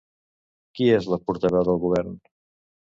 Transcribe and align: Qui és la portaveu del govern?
Qui 0.79 0.87
és 0.95 1.11
la 1.15 1.21
portaveu 1.29 1.69
del 1.71 1.81
govern? 1.87 2.21